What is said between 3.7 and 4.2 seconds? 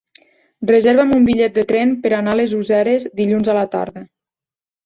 tarda.